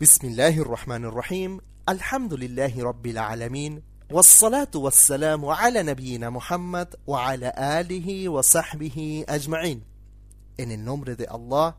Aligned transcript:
بسم 0.00 0.26
الله 0.26 0.58
الرحمن 0.58 1.04
الرحيم 1.04 1.60
الحمد 1.88 2.34
لله 2.34 2.84
رب 2.84 3.06
العالمين 3.06 3.82
والصلاة 4.10 4.70
والسلام 4.74 5.44
على 5.46 5.82
نبينا 5.82 6.30
Muhammad 6.30 6.94
وعلى 7.06 7.52
آله 7.58 8.28
وصحبه 8.28 9.24
أجمعين 9.28 9.82
En 10.56 10.70
el 10.70 10.84
nombre 10.84 11.16
de 11.16 11.26
Allah 11.26 11.76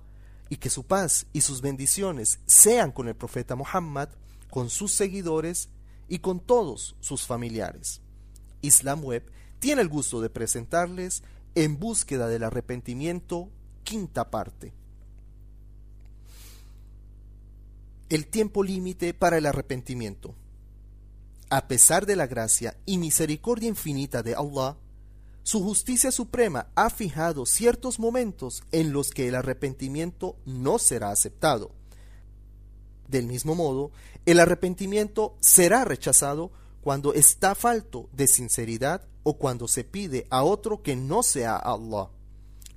y 0.49 0.57
que 0.57 0.69
su 0.69 0.83
paz 0.83 1.27
y 1.31 1.39
sus 1.39 1.61
bendiciones 1.61 2.41
sean 2.45 2.91
con 2.91 3.07
el 3.07 3.15
profeta 3.15 3.55
Muhammad, 3.55 4.09
con 4.49 4.69
sus 4.69 4.91
seguidores 4.91 5.69
y 6.09 6.19
con 6.19 6.41
todos 6.41 6.97
sus 6.99 7.25
familiares. 7.25 8.01
Islam 8.61 9.01
Web 9.01 9.31
tiene 9.59 9.81
el 9.81 9.87
gusto 9.87 10.19
de 10.19 10.29
presentarles 10.29 11.23
En 11.55 11.79
búsqueda 11.79 12.27
del 12.27 12.43
arrepentimiento, 12.43 13.49
quinta 13.85 14.29
parte. 14.29 14.73
El 18.09 18.25
tiempo 18.25 18.63
límite 18.63 19.13
para 19.13 19.37
el 19.37 19.45
arrepentimiento. 19.45 20.33
A 21.51 21.67
pesar 21.67 22.07
de 22.07 22.15
la 22.15 22.25
gracia 22.25 22.75
y 22.87 22.97
misericordia 22.97 23.69
infinita 23.69 24.23
de 24.23 24.33
Allah, 24.33 24.77
su 25.43 25.63
justicia 25.63 26.11
suprema 26.11 26.71
ha 26.73 26.89
fijado 26.89 27.45
ciertos 27.45 27.99
momentos 27.99 28.63
en 28.71 28.93
los 28.93 29.11
que 29.11 29.27
el 29.27 29.35
arrepentimiento 29.35 30.37
no 30.45 30.79
será 30.79 31.11
aceptado. 31.11 31.71
Del 33.07 33.27
mismo 33.27 33.53
modo, 33.53 33.91
el 34.25 34.39
arrepentimiento 34.39 35.37
será 35.39 35.85
rechazado 35.85 36.51
cuando 36.81 37.13
está 37.13 37.53
falto 37.53 38.09
de 38.11 38.25
sinceridad 38.25 39.07
o 39.21 39.37
cuando 39.37 39.67
se 39.67 39.83
pide 39.83 40.25
a 40.31 40.43
otro 40.43 40.81
que 40.81 40.95
no 40.95 41.21
sea 41.21 41.57
Allah. 41.57 42.09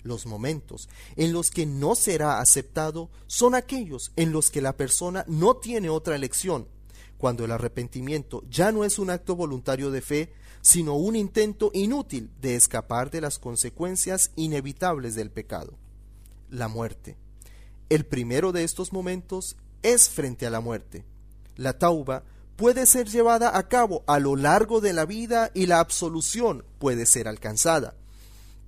Los 0.02 0.26
momentos 0.26 0.88
en 1.16 1.32
los 1.32 1.50
que 1.50 1.66
no 1.66 1.94
será 1.94 2.40
aceptado 2.40 3.10
son 3.26 3.54
aquellos 3.54 4.12
en 4.16 4.32
los 4.32 4.50
que 4.50 4.60
la 4.60 4.76
persona 4.76 5.24
no 5.28 5.56
tiene 5.56 5.90
otra 5.90 6.16
elección, 6.16 6.66
cuando 7.18 7.44
el 7.44 7.52
arrepentimiento 7.52 8.42
ya 8.50 8.72
no 8.72 8.84
es 8.84 8.98
un 8.98 9.10
acto 9.10 9.36
voluntario 9.36 9.90
de 9.90 10.00
fe, 10.00 10.32
sino 10.60 10.94
un 10.96 11.16
intento 11.16 11.70
inútil 11.72 12.30
de 12.40 12.56
escapar 12.56 13.10
de 13.10 13.20
las 13.20 13.38
consecuencias 13.38 14.30
inevitables 14.36 15.14
del 15.14 15.30
pecado. 15.30 15.78
La 16.50 16.68
muerte. 16.68 17.16
El 17.88 18.06
primero 18.06 18.52
de 18.52 18.64
estos 18.64 18.92
momentos 18.92 19.56
es 19.82 20.08
frente 20.08 20.46
a 20.46 20.50
la 20.50 20.60
muerte. 20.60 21.04
La 21.56 21.78
tauba 21.78 22.24
puede 22.56 22.86
ser 22.86 23.08
llevada 23.08 23.56
a 23.56 23.68
cabo 23.68 24.04
a 24.06 24.18
lo 24.18 24.36
largo 24.36 24.80
de 24.80 24.92
la 24.92 25.04
vida 25.04 25.50
y 25.54 25.66
la 25.66 25.80
absolución 25.80 26.64
puede 26.78 27.06
ser 27.06 27.28
alcanzada, 27.28 27.94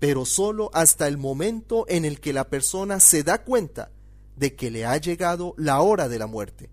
pero 0.07 0.27
sólo 0.27 0.69
hasta 0.75 1.09
el 1.09 1.17
momento 1.17 1.87
en 1.89 2.05
el 2.05 2.21
que 2.21 2.35
la 2.35 2.51
persona 2.51 3.01
se 3.01 3.23
da 3.23 3.43
cuenta 3.43 3.91
de 4.37 4.55
que 4.55 4.71
le 4.71 4.85
ha 4.85 4.99
llegado 4.99 5.55
la 5.57 5.81
hora 5.81 6.11
de 6.11 6.19
la 6.19 6.27
muerte. 6.27 6.69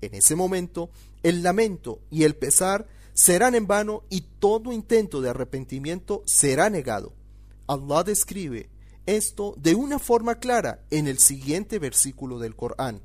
En 0.00 0.14
ese 0.14 0.34
momento, 0.34 0.90
el 1.22 1.44
lamento 1.44 2.00
y 2.10 2.24
el 2.24 2.34
pesar 2.34 2.88
serán 3.14 3.54
en 3.54 3.68
vano 3.68 4.02
y 4.10 4.22
todo 4.40 4.72
intento 4.72 5.20
de 5.20 5.30
arrepentimiento 5.30 6.24
será 6.26 6.68
negado. 6.68 7.12
Allah 7.68 8.02
describe 8.02 8.68
esto 9.06 9.54
de 9.58 9.76
una 9.76 10.00
forma 10.00 10.40
clara 10.40 10.80
en 10.90 11.06
el 11.06 11.20
siguiente 11.20 11.78
versículo 11.78 12.40
del 12.40 12.56
Corán, 12.56 13.00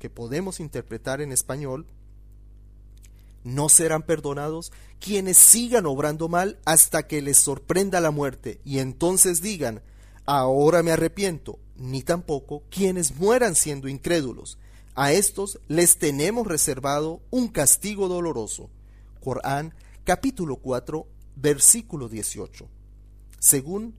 que 0.00 0.10
podemos 0.10 0.58
interpretar 0.58 1.20
en 1.20 1.30
español 1.30 1.86
no 3.44 3.68
serán 3.68 4.02
perdonados 4.02 4.72
quienes 5.00 5.36
sigan 5.36 5.86
obrando 5.86 6.28
mal 6.28 6.58
hasta 6.64 7.06
que 7.06 7.22
les 7.22 7.38
sorprenda 7.38 8.00
la 8.00 8.10
muerte 8.10 8.60
y 8.64 8.78
entonces 8.78 9.42
digan, 9.42 9.82
ahora 10.26 10.82
me 10.82 10.92
arrepiento, 10.92 11.58
ni 11.76 12.02
tampoco 12.02 12.62
quienes 12.70 13.16
mueran 13.16 13.54
siendo 13.54 13.88
incrédulos. 13.88 14.58
A 14.94 15.12
estos 15.12 15.58
les 15.68 15.98
tenemos 15.98 16.46
reservado 16.46 17.22
un 17.30 17.48
castigo 17.48 18.08
doloroso. 18.08 18.70
Corán 19.20 19.74
capítulo 20.04 20.56
4 20.56 21.06
versículo 21.36 22.08
18. 22.08 22.68
Según 23.38 23.94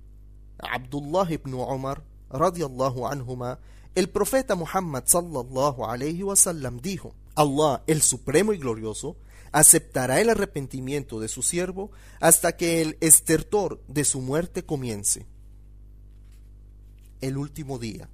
Abdullah 0.60 1.32
ibn 1.32 1.54
Umar 1.56 2.04
radiallahu 2.30 3.08
anhuma, 3.08 3.60
el 3.96 4.10
profeta 4.10 4.56
Muhammad 4.56 5.04
sallallahu 5.06 5.86
alayhi 5.86 6.24
wasallam 6.24 6.80
dijo, 6.80 7.14
Allah, 7.36 7.84
el 7.88 8.02
Supremo 8.02 8.54
y 8.54 8.58
Glorioso, 8.58 9.18
aceptará 9.54 10.20
el 10.20 10.30
arrepentimiento 10.30 11.22
de 11.22 11.30
su 11.30 11.44
siervo 11.44 11.92
hasta 12.20 12.58
que 12.58 12.82
el 12.82 12.98
estertor 13.00 13.82
de 13.88 14.04
su 14.04 14.20
muerte 14.20 14.66
comience. 14.66 15.28
El 17.22 17.38
último 17.38 17.80
día. 17.80 18.10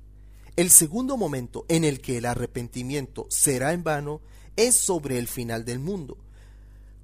El 0.55 0.69
segundo 0.69 1.17
momento 1.17 1.65
en 1.69 1.85
el 1.85 2.01
que 2.01 2.17
el 2.17 2.25
arrepentimiento 2.25 3.25
será 3.29 3.73
en 3.73 3.83
vano 3.83 4.21
es 4.57 4.75
sobre 4.75 5.17
el 5.17 5.27
final 5.27 5.63
del 5.63 5.79
mundo, 5.79 6.17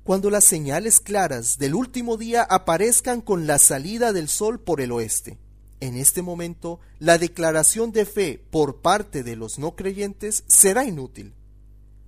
cuando 0.03 0.29
las 0.29 0.43
señales 0.43 0.99
claras 0.99 1.57
del 1.57 1.73
último 1.73 2.17
día 2.17 2.43
aparezcan 2.43 3.21
con 3.21 3.47
la 3.47 3.57
salida 3.57 4.11
del 4.11 4.27
sol 4.27 4.59
por 4.59 4.81
el 4.81 4.91
oeste. 4.91 5.39
En 5.79 5.95
este 5.95 6.21
momento, 6.21 6.81
la 6.99 7.17
declaración 7.17 7.91
de 7.93 8.05
fe 8.05 8.45
por 8.49 8.81
parte 8.81 9.23
de 9.23 9.37
los 9.37 9.57
no 9.57 9.75
creyentes 9.75 10.43
será 10.47 10.83
inútil 10.83 11.33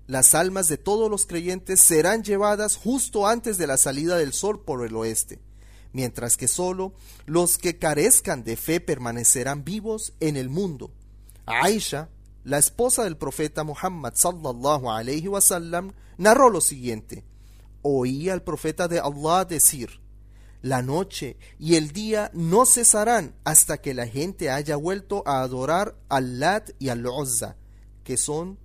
las 0.07 0.35
almas 0.35 0.69
de 0.69 0.78
todos 0.78 1.12
los 1.12 1.25
creyentes 1.25 1.81
serán 1.81 2.23
llevadas 2.23 2.78
justo 2.78 3.28
antes 3.28 3.57
de 3.57 3.68
la 3.68 3.78
salida 3.78 4.18
del 4.18 4.31
sol 4.31 4.63
por 4.63 4.85
el 4.85 4.95
oeste, 4.95 5.40
mientras 5.91 6.38
que 6.38 6.47
sólo 6.47 6.94
los 7.25 7.57
que 7.57 7.78
carezcan 7.78 8.46
de 8.46 8.56
fe 8.56 8.79
permanecerán 8.79 9.66
vivos 9.66 10.13
en 10.22 10.38
el 10.38 10.50
mundo. 10.50 10.91
Aisha, 11.46 12.09
la 12.46 12.57
esposa 12.57 13.03
del 13.03 13.17
profeta 13.17 13.66
Muhammad 13.66 14.13
sallallahu 14.16 14.90
alayhi 14.90 15.28
wasallam, 15.28 15.91
narró 16.17 16.50
lo 16.50 16.62
siguiente: 16.62 17.25
Oí 17.81 18.29
al 18.29 18.44
profeta 18.44 18.88
de 18.88 19.00
Allah 19.00 19.44
decir: 19.44 20.00
La 20.62 20.81
noche 20.81 21.38
y 21.59 21.75
el 21.75 21.91
día 21.91 22.31
no 22.34 22.66
cesarán 22.66 23.35
hasta 23.44 23.79
que 23.81 23.94
la 23.94 24.07
gente 24.07 24.50
haya 24.50 24.78
vuelto 24.78 25.23
a 25.25 25.41
adorar 25.41 25.97
al 26.07 26.40
Lat 26.40 26.69
y 26.79 26.88
al 26.88 27.06
Uzza, 27.06 27.57
que 28.06 28.16
son 28.16 28.57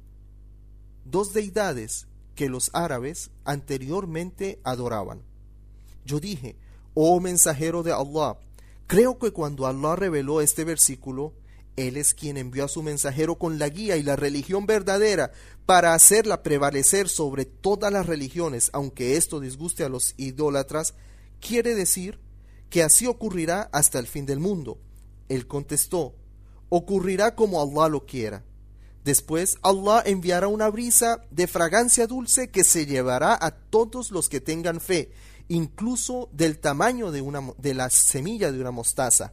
dos 1.05 1.33
deidades 1.33 2.07
que 2.35 2.49
los 2.49 2.71
árabes 2.73 3.31
anteriormente 3.45 4.61
adoraban. 4.65 5.23
Yo 6.05 6.21
dije, 6.21 6.57
oh 6.95 7.21
mensajero 7.21 7.83
de 7.83 7.93
Allah, 7.93 8.39
creo 8.87 9.19
que 9.19 9.31
cuando 9.31 9.67
Allah 9.67 9.97
reveló 9.97 10.41
este 10.41 10.65
versículo, 10.65 11.35
Él 11.77 11.97
es 11.97 12.15
quien 12.15 12.37
envió 12.37 12.65
a 12.65 12.69
su 12.69 12.83
mensajero 12.83 13.37
con 13.37 13.59
la 13.59 13.69
guía 13.69 13.97
y 13.97 14.03
la 14.03 14.17
religión 14.17 14.67
verdadera 14.67 15.33
para 15.67 15.95
hacerla 15.95 16.43
prevalecer 16.43 17.09
sobre 17.09 17.45
todas 17.45 17.93
las 17.93 18.07
religiones, 18.07 18.71
aunque 18.73 19.17
esto 19.17 19.41
disguste 19.41 19.85
a 19.85 19.89
los 19.89 20.15
idólatras, 20.17 20.95
quiere 21.41 21.75
decir 21.75 22.19
que 22.69 22.83
así 22.83 23.07
ocurrirá 23.07 23.69
hasta 23.73 23.99
el 23.99 24.07
fin 24.07 24.27
del 24.27 24.41
mundo. 24.41 24.79
Él 25.29 25.47
contestó, 25.47 26.15
ocurrirá 26.69 27.35
como 27.35 27.61
Allah 27.61 27.89
lo 27.89 28.07
quiera. 28.07 28.45
Después 29.05 29.59
Allah 29.63 30.03
enviará 30.07 30.47
una 30.47 30.69
brisa 30.69 31.25
de 31.31 31.49
fragancia 31.49 32.07
dulce 32.07 32.51
que 32.51 32.63
se 32.63 32.87
llevará 32.87 33.37
a 33.41 33.51
todos 33.51 34.13
los 34.13 34.29
que 34.29 34.41
tengan 34.41 34.81
fe, 34.81 35.11
incluso 35.49 36.29
del 36.33 36.59
tamaño 36.59 37.11
de, 37.11 37.21
una, 37.21 37.53
de 37.59 37.75
la 37.75 37.91
semilla 37.91 38.53
de 38.53 38.61
una 38.61 38.71
mostaza. 38.71 39.33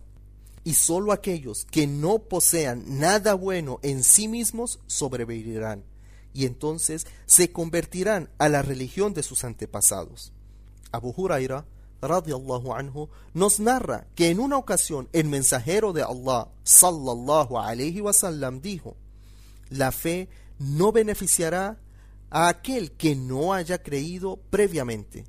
Y 0.63 0.73
sólo 0.73 1.11
aquellos 1.11 1.65
que 1.65 1.85
no 1.87 2.19
posean 2.19 2.99
nada 2.99 3.35
bueno 3.35 3.79
en 3.83 4.03
sí 4.03 4.27
mismos 4.27 4.79
sobrevivirán, 4.87 5.83
y 6.33 6.45
entonces 6.45 7.05
se 7.27 7.51
convertirán 7.51 8.29
a 8.39 8.49
la 8.49 8.61
religión 8.61 9.13
de 9.13 9.23
sus 9.23 9.43
antepasados. 9.43 10.33
Abu 10.91 11.13
Huraira 11.15 11.65
radiallahu 12.01 12.73
anhu 12.73 13.09
nos 13.33 13.59
narra 13.59 14.07
que 14.15 14.29
en 14.29 14.39
una 14.39 14.57
ocasión 14.57 15.09
el 15.13 15.27
mensajero 15.27 15.93
de 15.93 16.01
Allah 16.01 16.47
sallallahu 16.63 17.57
alayhi 17.59 18.01
wasallam 18.01 18.61
dijo 18.61 18.95
la 19.69 19.91
fe 19.91 20.29
no 20.59 20.91
beneficiará 20.91 21.79
a 22.29 22.47
aquel 22.49 22.91
que 22.91 23.15
no 23.15 23.53
haya 23.53 23.81
creído 23.81 24.39
previamente 24.49 25.25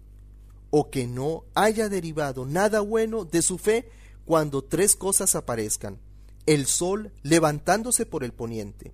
o 0.70 0.90
que 0.90 1.06
no 1.06 1.44
haya 1.54 1.88
derivado 1.88 2.46
nada 2.46 2.80
bueno 2.80 3.24
de 3.24 3.42
su 3.42 3.58
fe 3.58 3.88
cuando 4.24 4.62
tres 4.62 4.96
cosas 4.96 5.34
aparezcan. 5.34 5.98
El 6.46 6.66
sol 6.66 7.12
levantándose 7.22 8.06
por 8.06 8.24
el 8.24 8.32
poniente, 8.32 8.92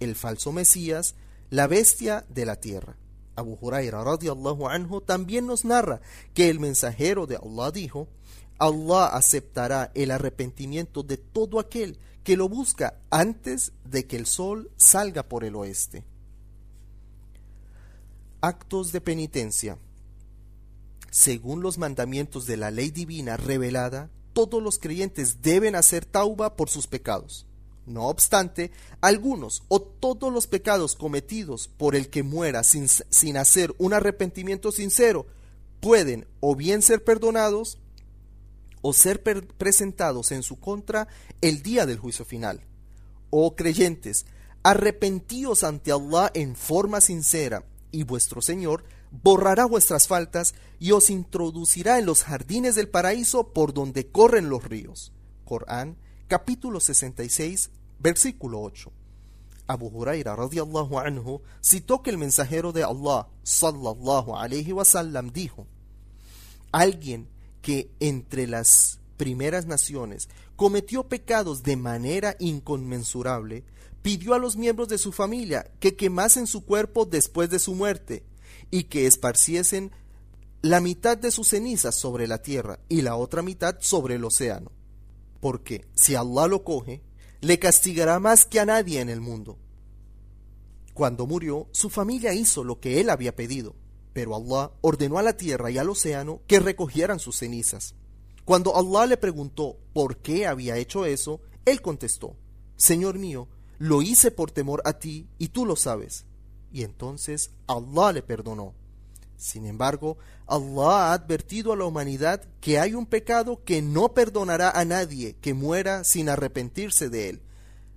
el 0.00 0.14
falso 0.14 0.52
Mesías, 0.52 1.14
la 1.50 1.66
bestia 1.66 2.24
de 2.28 2.46
la 2.46 2.56
tierra. 2.56 2.96
Abu 3.36 3.56
Huraira 3.60 4.02
radiallahu 4.02 4.68
anhu 4.68 5.00
también 5.00 5.46
nos 5.46 5.64
narra 5.64 6.00
que 6.34 6.48
el 6.48 6.60
mensajero 6.60 7.26
de 7.26 7.36
Allah 7.36 7.70
dijo, 7.70 8.08
Allah 8.58 9.06
aceptará 9.06 9.92
el 9.94 10.10
arrepentimiento 10.10 11.02
de 11.04 11.16
todo 11.16 11.60
aquel 11.60 11.98
que 12.28 12.36
lo 12.36 12.50
busca 12.50 13.00
antes 13.08 13.72
de 13.86 14.06
que 14.06 14.16
el 14.16 14.26
sol 14.26 14.70
salga 14.76 15.22
por 15.22 15.44
el 15.44 15.54
oeste. 15.54 16.04
Actos 18.42 18.92
de 18.92 19.00
penitencia. 19.00 19.78
Según 21.10 21.62
los 21.62 21.78
mandamientos 21.78 22.44
de 22.44 22.58
la 22.58 22.70
ley 22.70 22.90
divina 22.90 23.38
revelada, 23.38 24.10
todos 24.34 24.62
los 24.62 24.78
creyentes 24.78 25.40
deben 25.40 25.74
hacer 25.74 26.04
tauba 26.04 26.54
por 26.54 26.68
sus 26.68 26.86
pecados. 26.86 27.46
No 27.86 28.08
obstante, 28.08 28.72
algunos 29.00 29.62
o 29.68 29.80
todos 29.80 30.30
los 30.30 30.46
pecados 30.46 30.96
cometidos 30.96 31.66
por 31.78 31.96
el 31.96 32.10
que 32.10 32.22
muera 32.22 32.62
sin, 32.62 32.88
sin 32.88 33.38
hacer 33.38 33.74
un 33.78 33.94
arrepentimiento 33.94 34.70
sincero 34.70 35.24
pueden 35.80 36.26
o 36.40 36.54
bien 36.54 36.82
ser 36.82 37.02
perdonados 37.02 37.78
o 38.88 38.92
ser 38.94 39.22
presentados 39.22 40.32
en 40.32 40.42
su 40.42 40.58
contra 40.58 41.08
el 41.42 41.62
día 41.62 41.84
del 41.84 41.98
juicio 41.98 42.24
final. 42.24 42.62
Oh 43.28 43.54
creyentes, 43.54 44.24
arrepentíos 44.62 45.62
ante 45.62 45.92
Allah 45.92 46.30
en 46.32 46.56
forma 46.56 47.02
sincera, 47.02 47.64
y 47.92 48.04
vuestro 48.04 48.40
Señor 48.40 48.84
borrará 49.10 49.66
vuestras 49.66 50.08
faltas 50.08 50.54
y 50.78 50.92
os 50.92 51.10
introducirá 51.10 51.98
en 51.98 52.06
los 52.06 52.22
jardines 52.22 52.74
del 52.74 52.88
paraíso 52.88 53.52
por 53.52 53.74
donde 53.74 54.10
corren 54.10 54.48
los 54.48 54.64
ríos. 54.64 55.12
Corán, 55.44 55.98
capítulo 56.26 56.80
66, 56.80 57.70
versículo 57.98 58.62
8. 58.62 58.90
Abu 59.66 59.88
Huraira 59.88 60.34
radiallahu 60.34 60.98
anhu 60.98 61.42
citó 61.60 62.02
que 62.02 62.08
el 62.08 62.16
mensajero 62.16 62.72
de 62.72 62.84
Allah 62.84 63.28
sallallahu 63.42 64.34
alayhi 64.34 64.72
wasallam 64.72 65.30
dijo: 65.30 65.66
Alguien 66.72 67.28
que 67.68 67.90
entre 68.00 68.46
las 68.46 68.98
primeras 69.18 69.66
naciones 69.66 70.30
cometió 70.56 71.06
pecados 71.06 71.62
de 71.64 71.76
manera 71.76 72.34
inconmensurable, 72.38 73.62
pidió 74.00 74.32
a 74.32 74.38
los 74.38 74.56
miembros 74.56 74.88
de 74.88 74.96
su 74.96 75.12
familia 75.12 75.70
que 75.78 75.94
quemasen 75.94 76.46
su 76.46 76.64
cuerpo 76.64 77.04
después 77.04 77.50
de 77.50 77.58
su 77.58 77.74
muerte 77.74 78.24
y 78.70 78.84
que 78.84 79.06
esparciesen 79.06 79.92
la 80.62 80.80
mitad 80.80 81.18
de 81.18 81.30
sus 81.30 81.48
cenizas 81.48 81.94
sobre 81.94 82.26
la 82.26 82.40
tierra 82.40 82.78
y 82.88 83.02
la 83.02 83.16
otra 83.16 83.42
mitad 83.42 83.76
sobre 83.80 84.14
el 84.14 84.24
océano. 84.24 84.72
Porque 85.38 85.84
si 85.94 86.14
Allah 86.14 86.46
lo 86.46 86.64
coge, 86.64 87.02
le 87.42 87.58
castigará 87.58 88.18
más 88.18 88.46
que 88.46 88.60
a 88.60 88.64
nadie 88.64 89.02
en 89.02 89.10
el 89.10 89.20
mundo. 89.20 89.58
Cuando 90.94 91.26
murió, 91.26 91.68
su 91.72 91.90
familia 91.90 92.32
hizo 92.32 92.64
lo 92.64 92.80
que 92.80 92.98
él 92.98 93.10
había 93.10 93.36
pedido, 93.36 93.74
pero 94.18 94.34
Allah 94.34 94.72
ordenó 94.80 95.18
a 95.18 95.22
la 95.22 95.36
tierra 95.36 95.70
y 95.70 95.78
al 95.78 95.88
océano 95.88 96.40
que 96.48 96.58
recogieran 96.58 97.20
sus 97.20 97.36
cenizas. 97.36 97.94
Cuando 98.44 98.76
Allah 98.76 99.06
le 99.06 99.16
preguntó 99.16 99.78
por 99.92 100.16
qué 100.16 100.44
había 100.44 100.76
hecho 100.76 101.06
eso, 101.06 101.40
él 101.64 101.80
contestó, 101.80 102.34
Señor 102.74 103.16
mío, 103.16 103.46
lo 103.78 104.02
hice 104.02 104.32
por 104.32 104.50
temor 104.50 104.82
a 104.84 104.94
ti 104.94 105.28
y 105.38 105.50
tú 105.50 105.64
lo 105.64 105.76
sabes. 105.76 106.26
Y 106.72 106.82
entonces 106.82 107.52
Allah 107.68 108.10
le 108.10 108.22
perdonó. 108.22 108.74
Sin 109.36 109.66
embargo, 109.66 110.18
Allah 110.48 111.10
ha 111.10 111.12
advertido 111.12 111.72
a 111.72 111.76
la 111.76 111.84
humanidad 111.84 112.42
que 112.60 112.80
hay 112.80 112.94
un 112.94 113.06
pecado 113.06 113.62
que 113.62 113.82
no 113.82 114.14
perdonará 114.14 114.72
a 114.72 114.84
nadie 114.84 115.36
que 115.36 115.54
muera 115.54 116.02
sin 116.02 116.28
arrepentirse 116.28 117.08
de 117.08 117.28
él, 117.28 117.42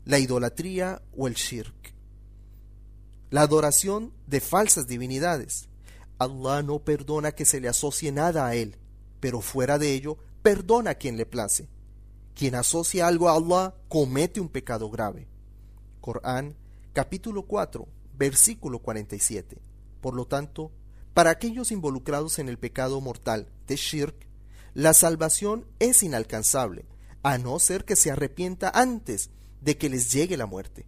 la 0.05 0.19
idolatría 0.19 1.01
o 1.17 1.25
el 1.27 1.33
shirk. 1.33 1.95
La 3.31 3.41
adoración 3.41 4.13
de 4.27 4.39
falsas 4.39 4.85
divinidades. 4.85 5.70
Allah 6.21 6.61
no 6.61 6.79
perdona 6.79 7.31
que 7.31 7.45
se 7.45 7.59
le 7.59 7.67
asocie 7.67 8.11
nada 8.11 8.45
a 8.45 8.53
él, 8.53 8.77
pero 9.19 9.41
fuera 9.41 9.79
de 9.79 9.93
ello, 9.93 10.17
perdona 10.43 10.91
a 10.91 10.95
quien 10.95 11.17
le 11.17 11.25
place. 11.25 11.67
Quien 12.35 12.53
asocia 12.53 13.07
algo 13.07 13.27
a 13.27 13.33
Allah 13.33 13.75
comete 13.89 14.39
un 14.39 14.47
pecado 14.47 14.89
grave. 14.91 15.27
Corán, 15.99 16.55
capítulo 16.93 17.47
4, 17.47 17.87
versículo 18.17 18.79
47. 18.79 19.57
Por 19.99 20.13
lo 20.13 20.27
tanto, 20.27 20.71
para 21.15 21.31
aquellos 21.31 21.71
involucrados 21.71 22.37
en 22.37 22.49
el 22.49 22.59
pecado 22.59 23.01
mortal 23.01 23.47
de 23.65 23.75
Shirk, 23.75 24.27
la 24.75 24.93
salvación 24.93 25.65
es 25.79 26.03
inalcanzable, 26.03 26.85
a 27.23 27.39
no 27.39 27.57
ser 27.57 27.83
que 27.83 27.95
se 27.95 28.11
arrepienta 28.11 28.71
antes 28.73 29.31
de 29.59 29.77
que 29.77 29.89
les 29.89 30.11
llegue 30.11 30.37
la 30.37 30.45
muerte. 30.45 30.85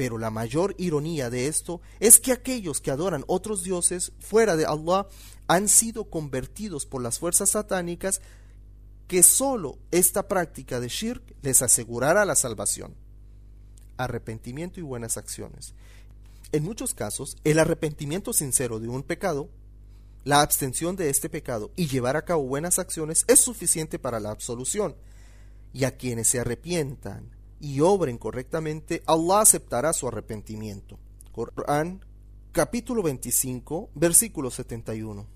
Pero 0.00 0.16
la 0.16 0.30
mayor 0.30 0.74
ironía 0.78 1.28
de 1.28 1.46
esto 1.46 1.82
es 1.98 2.20
que 2.20 2.32
aquellos 2.32 2.80
que 2.80 2.90
adoran 2.90 3.22
otros 3.26 3.62
dioses 3.62 4.12
fuera 4.18 4.56
de 4.56 4.64
Allah 4.64 5.06
han 5.46 5.68
sido 5.68 6.08
convertidos 6.08 6.86
por 6.86 7.02
las 7.02 7.18
fuerzas 7.18 7.50
satánicas 7.50 8.22
que 9.08 9.22
sólo 9.22 9.76
esta 9.90 10.26
práctica 10.26 10.80
de 10.80 10.88
shirk 10.88 11.22
les 11.42 11.60
asegurará 11.60 12.24
la 12.24 12.34
salvación. 12.34 12.94
Arrepentimiento 13.98 14.80
y 14.80 14.84
buenas 14.84 15.18
acciones. 15.18 15.74
En 16.52 16.64
muchos 16.64 16.94
casos, 16.94 17.36
el 17.44 17.58
arrepentimiento 17.58 18.32
sincero 18.32 18.80
de 18.80 18.88
un 18.88 19.02
pecado, 19.02 19.50
la 20.24 20.40
abstención 20.40 20.96
de 20.96 21.10
este 21.10 21.28
pecado 21.28 21.72
y 21.76 21.88
llevar 21.88 22.16
a 22.16 22.24
cabo 22.24 22.44
buenas 22.44 22.78
acciones 22.78 23.26
es 23.28 23.40
suficiente 23.40 23.98
para 23.98 24.18
la 24.18 24.30
absolución. 24.30 24.96
Y 25.74 25.84
a 25.84 25.98
quienes 25.98 26.26
se 26.28 26.40
arrepientan 26.40 27.38
y 27.60 27.80
obren 27.80 28.18
correctamente, 28.18 29.02
Allah 29.06 29.40
aceptará 29.40 29.92
su 29.92 30.08
arrepentimiento. 30.08 30.98
Corán, 31.32 32.04
capítulo 32.52 33.02
25, 33.02 33.90
versículo 33.94 34.50
71. 34.50 35.26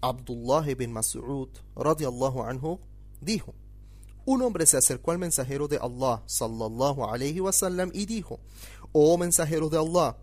Abdullah 0.00 0.68
ibn 0.68 0.92
Mas'ud, 0.92 1.48
radiallahu 1.76 2.42
anhu, 2.42 2.80
dijo: 3.20 3.54
Un 4.24 4.42
hombre 4.42 4.66
se 4.66 4.78
acercó 4.78 5.12
al 5.12 5.18
mensajero 5.18 5.68
de 5.68 5.78
Allah, 5.80 6.22
sallallahu 6.26 7.04
alayhi 7.04 7.40
wasallam, 7.40 7.90
y 7.92 8.06
dijo: 8.06 8.40
Oh 8.92 9.16
mensajero 9.18 9.68
de 9.68 9.78
Allah, 9.78 10.16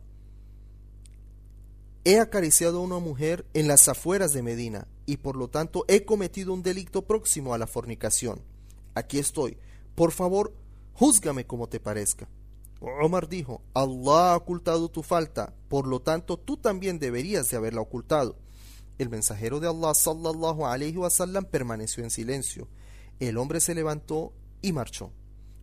he 2.03 2.19
acariciado 2.19 2.79
a 2.79 2.81
una 2.81 2.99
mujer 2.99 3.45
en 3.53 3.67
las 3.67 3.87
afueras 3.87 4.33
de 4.33 4.41
Medina 4.41 4.87
y 5.05 5.17
por 5.17 5.35
lo 5.35 5.49
tanto 5.49 5.85
he 5.87 6.05
cometido 6.05 6.53
un 6.53 6.63
delito 6.63 7.03
próximo 7.03 7.53
a 7.53 7.57
la 7.57 7.67
fornicación. 7.67 8.41
Aquí 8.95 9.19
estoy. 9.19 9.57
Por 9.95 10.11
favor, 10.11 10.53
júzgame 10.99 11.47
como 11.47 11.69
te 11.69 11.79
parezca. 11.79 12.27
Omar 12.81 13.29
dijo, 13.29 13.61
Allah 13.73 14.33
ha 14.33 14.35
ocultado 14.35 14.89
tu 14.89 15.01
falta, 15.01 15.53
por 15.69 15.87
lo 15.87 16.01
tanto 16.01 16.37
tú 16.37 16.57
también 16.57 16.99
deberías 16.99 17.49
de 17.49 17.55
haberla 17.55 17.79
ocultado. 17.79 18.35
El 18.97 19.07
mensajero 19.07 19.61
de 19.61 19.69
Allah 19.69 19.93
sallallahu 19.93 20.65
alayhi 20.65 20.97
wasallam 20.97 21.45
permaneció 21.45 22.03
en 22.03 22.09
silencio. 22.09 22.67
El 23.21 23.37
hombre 23.37 23.61
se 23.61 23.75
levantó 23.75 24.33
y 24.61 24.73
marchó. 24.73 25.11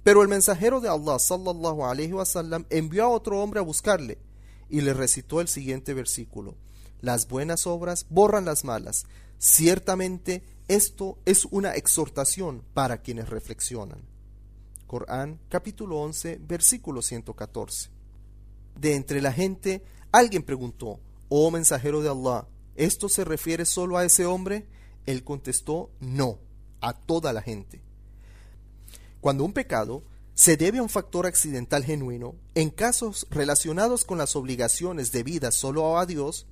Pero 0.03 0.23
el 0.23 0.29
mensajero 0.29 0.81
de 0.81 0.89
Allah 0.89 1.19
sallallahu 1.19 1.85
alayhi 1.85 2.15
wasallam 2.15 2.65
envió 2.71 3.05
a 3.05 3.09
otro 3.09 3.43
hombre 3.43 3.61
a 3.61 3.63
buscarle 3.63 4.17
y 4.71 4.81
le 4.81 4.95
recitó 4.95 5.43
el 5.43 5.49
siguiente 5.49 5.93
versículo. 5.93 6.57
Las 7.03 7.29
buenas 7.29 7.67
obras 7.67 8.07
borran 8.09 8.47
las 8.47 8.65
malas. 8.65 9.05
Ciertamente 9.37 10.43
esto 10.67 11.19
es 11.27 11.45
una 11.45 11.75
exhortación 11.75 12.63
para 12.73 13.03
quienes 13.03 13.29
reflexionan. 13.29 14.16
Corán 14.87 15.41
capítulo 15.49 15.99
11 16.01 16.41
versículo 16.47 17.03
114. 17.03 17.91
De 18.79 18.95
entre 18.95 19.21
la 19.21 19.33
gente 19.33 19.83
alguien 20.13 20.43
preguntó, 20.43 21.01
Oh 21.29 21.51
mensajero 21.51 22.03
de 22.03 22.09
Allah, 22.09 22.47
¿esto 22.77 23.09
se 23.09 23.25
refiere 23.25 23.65
solo 23.65 23.99
a 23.99 24.05
ese 24.05 24.27
hombre? 24.27 24.67
Él 25.07 25.25
contestó, 25.25 25.91
no, 25.99 26.39
a 26.81 26.93
toda 26.93 27.33
la 27.33 27.43
gente. 27.43 27.83
Cuando 29.21 29.45
un 29.45 29.53
pecado 29.53 30.05
se 30.35 30.57
debe 30.57 30.79
a 30.79 30.83
un 30.83 30.89
factor 30.89 31.27
accidental 31.27 31.83
genuino, 31.83 32.37
en 32.55 32.71
casos 32.71 33.27
relacionados 33.31 34.05
con 34.05 34.19
las 34.19 34.37
obligaciones 34.37 35.11
debidas 35.11 35.55
solo 35.55 35.99
a 35.99 36.07
Dios, 36.07 36.47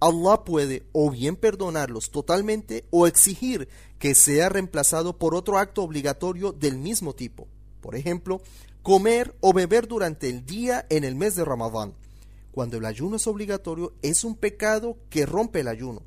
Allah 0.00 0.44
puede 0.44 0.86
o 0.92 1.10
bien 1.10 1.36
perdonarlos 1.36 2.10
totalmente 2.10 2.84
o 2.90 3.06
exigir 3.06 3.68
que 3.98 4.14
sea 4.14 4.48
reemplazado 4.48 5.18
por 5.18 5.34
otro 5.34 5.58
acto 5.58 5.82
obligatorio 5.82 6.52
del 6.52 6.76
mismo 6.76 7.14
tipo. 7.14 7.48
Por 7.88 7.96
ejemplo, 7.96 8.42
comer 8.82 9.34
o 9.40 9.54
beber 9.54 9.88
durante 9.88 10.28
el 10.28 10.44
día 10.44 10.84
en 10.90 11.04
el 11.04 11.14
mes 11.14 11.36
de 11.36 11.44
Ramadán. 11.46 11.94
Cuando 12.52 12.76
el 12.76 12.84
ayuno 12.84 13.16
es 13.16 13.26
obligatorio, 13.26 13.94
es 14.02 14.24
un 14.24 14.36
pecado 14.36 14.98
que 15.08 15.24
rompe 15.24 15.60
el 15.60 15.68
ayuno, 15.68 16.02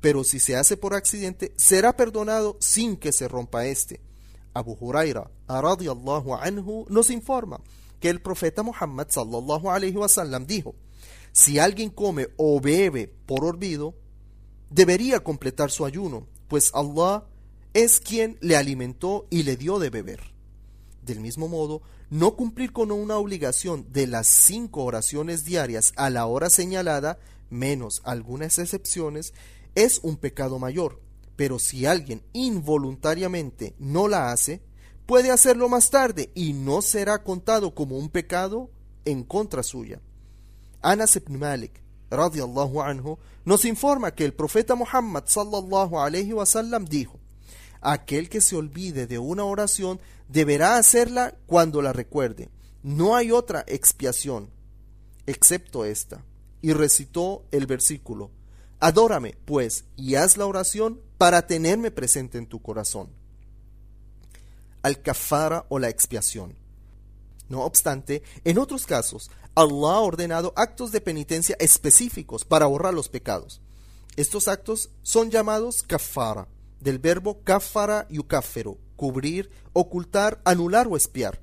pero 0.00 0.22
si 0.22 0.38
se 0.38 0.54
hace 0.54 0.76
por 0.76 0.94
accidente, 0.94 1.52
será 1.56 1.96
perdonado 1.96 2.56
sin 2.60 2.96
que 2.96 3.10
se 3.10 3.26
rompa 3.26 3.66
este. 3.66 4.00
Abu 4.52 4.76
Huraira 4.78 5.28
radiallahu 5.48 6.34
anhu 6.34 6.86
nos 6.88 7.10
informa 7.10 7.60
que 7.98 8.10
el 8.10 8.22
profeta 8.22 8.62
Muhammad 8.62 9.08
sallallahu 9.10 9.72
alaihi 9.72 9.96
wasallam 9.96 10.46
dijo: 10.46 10.76
Si 11.32 11.58
alguien 11.58 11.90
come 11.90 12.28
o 12.36 12.60
bebe 12.60 13.08
por 13.26 13.44
olvido, 13.44 13.96
debería 14.70 15.18
completar 15.18 15.72
su 15.72 15.84
ayuno, 15.84 16.28
pues 16.46 16.70
Allah 16.74 17.24
es 17.72 17.98
quien 17.98 18.38
le 18.40 18.56
alimentó 18.56 19.26
y 19.30 19.42
le 19.42 19.56
dio 19.56 19.80
de 19.80 19.90
beber. 19.90 20.33
Del 21.04 21.20
mismo 21.20 21.48
modo, 21.48 21.82
no 22.08 22.34
cumplir 22.34 22.72
con 22.72 22.90
una 22.90 23.18
obligación 23.18 23.86
de 23.92 24.06
las 24.06 24.26
cinco 24.26 24.84
oraciones 24.84 25.44
diarias 25.44 25.92
a 25.96 26.08
la 26.08 26.26
hora 26.26 26.48
señalada, 26.48 27.18
menos 27.50 28.00
algunas 28.04 28.58
excepciones, 28.58 29.34
es 29.74 30.00
un 30.02 30.16
pecado 30.16 30.58
mayor, 30.58 31.02
pero 31.36 31.58
si 31.58 31.84
alguien 31.84 32.22
involuntariamente 32.32 33.74
no 33.78 34.08
la 34.08 34.32
hace, 34.32 34.62
puede 35.04 35.30
hacerlo 35.30 35.68
más 35.68 35.90
tarde 35.90 36.30
y 36.34 36.54
no 36.54 36.80
será 36.80 37.22
contado 37.22 37.74
como 37.74 37.98
un 37.98 38.08
pecado 38.08 38.70
en 39.04 39.24
contra 39.24 39.62
suya. 39.62 40.00
Anas 40.80 41.16
ibn 41.16 41.38
Malik 41.38 41.82
radiallahu 42.10 42.80
anhu 42.80 43.18
nos 43.44 43.64
informa 43.64 44.14
que 44.14 44.24
el 44.24 44.32
profeta 44.32 44.74
Muhammad 44.74 45.24
sallallahu 45.26 45.98
alayhi 45.98 46.32
wasallam 46.32 46.86
dijo: 46.86 47.18
Aquel 47.84 48.28
que 48.28 48.40
se 48.40 48.56
olvide 48.56 49.06
de 49.06 49.18
una 49.18 49.44
oración 49.44 50.00
deberá 50.28 50.78
hacerla 50.78 51.36
cuando 51.46 51.82
la 51.82 51.92
recuerde, 51.92 52.50
no 52.82 53.14
hay 53.14 53.30
otra 53.30 53.64
expiación 53.68 54.50
excepto 55.26 55.84
esta. 55.84 56.24
Y 56.60 56.72
recitó 56.72 57.44
el 57.50 57.66
versículo, 57.66 58.30
Adórame, 58.80 59.36
pues, 59.44 59.84
y 59.96 60.14
haz 60.14 60.36
la 60.36 60.46
oración 60.46 61.00
para 61.18 61.46
tenerme 61.46 61.90
presente 61.90 62.38
en 62.38 62.46
tu 62.46 62.60
corazón. 62.60 63.10
Al 64.82 65.00
kafara 65.00 65.66
o 65.68 65.78
la 65.78 65.88
expiación. 65.88 66.56
No 67.48 67.62
obstante, 67.64 68.22
en 68.44 68.58
otros 68.58 68.86
casos, 68.86 69.30
Allah 69.54 69.94
ha 69.94 70.00
ordenado 70.00 70.52
actos 70.56 70.90
de 70.90 71.00
penitencia 71.00 71.56
específicos 71.60 72.44
para 72.44 72.66
borrar 72.66 72.92
los 72.92 73.08
pecados. 73.08 73.60
Estos 74.16 74.48
actos 74.48 74.90
son 75.02 75.30
llamados 75.30 75.82
kafara, 75.82 76.48
del 76.84 76.98
verbo 76.98 77.40
kafara 77.42 78.06
yukaffero, 78.10 78.78
cubrir, 78.94 79.50
ocultar, 79.72 80.40
anular 80.44 80.86
o 80.86 80.96
espiar. 80.96 81.40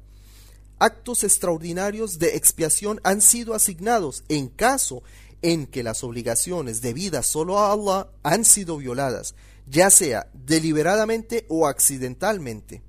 Actos 0.80 1.24
extraordinarios 1.24 2.20
de 2.20 2.38
expiación 2.38 3.02
han 3.04 3.22
sido 3.22 3.54
asignados 3.54 4.24
en 4.30 4.48
caso 4.48 5.04
en 5.42 5.66
que 5.66 5.84
las 5.84 6.04
obligaciones 6.04 6.82
debidas 6.82 7.26
solo 7.26 7.58
a 7.58 7.72
Allah 7.72 8.08
han 8.24 8.46
sido 8.46 8.78
violadas, 8.78 9.34
ya 9.68 9.90
sea 9.90 10.28
deliberadamente 10.34 11.46
o 11.50 11.68
accidentalmente. 11.68 12.84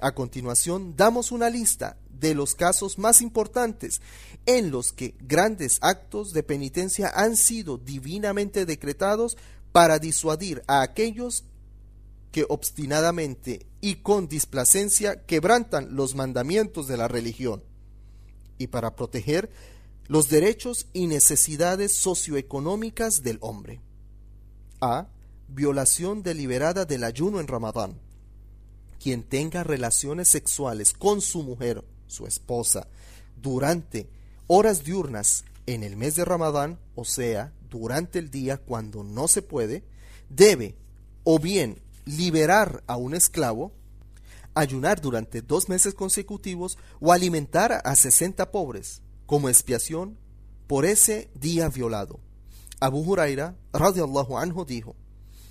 A 0.00 0.14
continuación, 0.14 0.96
damos 0.96 1.32
una 1.32 1.50
lista 1.50 1.98
de 2.18 2.34
los 2.34 2.54
casos 2.54 2.98
más 2.98 3.20
importantes 3.20 4.00
en 4.46 4.70
los 4.70 4.92
que 4.92 5.14
grandes 5.20 5.78
actos 5.82 6.32
de 6.32 6.42
penitencia 6.42 7.12
han 7.14 7.36
sido 7.36 7.76
divinamente 7.76 8.64
decretados 8.64 9.36
para 9.72 9.98
disuadir 9.98 10.62
a 10.66 10.82
aquellos 10.82 11.44
que 12.34 12.44
obstinadamente 12.48 13.64
y 13.80 13.94
con 14.02 14.26
displacencia 14.26 15.24
quebrantan 15.24 15.94
los 15.94 16.16
mandamientos 16.16 16.88
de 16.88 16.96
la 16.96 17.06
religión 17.06 17.62
y 18.58 18.66
para 18.66 18.96
proteger 18.96 19.50
los 20.08 20.28
derechos 20.30 20.88
y 20.92 21.06
necesidades 21.06 21.96
socioeconómicas 21.96 23.22
del 23.22 23.38
hombre. 23.40 23.80
A. 24.80 25.06
Violación 25.46 26.24
deliberada 26.24 26.84
del 26.84 27.04
ayuno 27.04 27.38
en 27.38 27.46
Ramadán. 27.46 28.00
Quien 29.00 29.22
tenga 29.22 29.62
relaciones 29.62 30.26
sexuales 30.26 30.92
con 30.92 31.20
su 31.20 31.44
mujer, 31.44 31.84
su 32.08 32.26
esposa, 32.26 32.88
durante 33.40 34.08
horas 34.48 34.82
diurnas 34.82 35.44
en 35.66 35.84
el 35.84 35.94
mes 35.94 36.16
de 36.16 36.24
Ramadán, 36.24 36.80
o 36.96 37.04
sea, 37.04 37.52
durante 37.70 38.18
el 38.18 38.32
día 38.32 38.56
cuando 38.56 39.04
no 39.04 39.28
se 39.28 39.40
puede, 39.40 39.84
debe 40.28 40.74
o 41.22 41.38
bien 41.38 41.83
liberar 42.04 42.82
a 42.86 42.96
un 42.96 43.14
esclavo, 43.14 43.72
ayunar 44.54 45.00
durante 45.00 45.42
dos 45.42 45.68
meses 45.68 45.94
consecutivos 45.94 46.78
o 47.00 47.12
alimentar 47.12 47.80
a 47.84 47.96
sesenta 47.96 48.50
pobres, 48.50 49.02
como 49.26 49.48
expiación 49.48 50.18
por 50.66 50.84
ese 50.84 51.30
día 51.34 51.68
violado. 51.68 52.20
Abu 52.80 53.00
Huraira 53.00 53.56
radiallahu 53.72 54.38
anhu 54.38 54.64
dijo, 54.64 54.96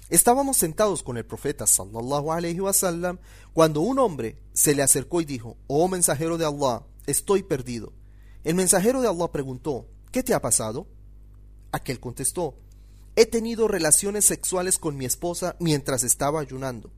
Estábamos 0.09 0.57
sentados 0.57 1.01
con 1.01 1.17
el 1.17 1.25
profeta 1.25 1.65
sallallahu 1.65 2.31
alayhi 2.31 2.59
wasallam 2.59 3.17
cuando 3.53 3.81
un 3.81 3.97
hombre 3.99 4.37
se 4.53 4.75
le 4.75 4.83
acercó 4.83 5.21
y 5.21 5.25
dijo, 5.25 5.57
Oh 5.67 5.87
mensajero 5.87 6.37
de 6.37 6.45
Allah, 6.45 6.85
estoy 7.07 7.43
perdido. 7.43 7.93
El 8.43 8.55
mensajero 8.55 9.01
de 9.01 9.07
Allah 9.07 9.31
preguntó, 9.31 9.87
¿qué 10.11 10.21
te 10.21 10.33
ha 10.33 10.41
pasado? 10.41 10.87
Aquel 11.71 11.99
contestó, 11.99 12.59
he 13.15 13.25
tenido 13.25 13.67
relaciones 13.67 14.25
sexuales 14.25 14.77
con 14.77 14.97
mi 14.97 15.05
esposa 15.05 15.55
mientras 15.59 16.03
estaba 16.03 16.39
ayunando. 16.39 16.91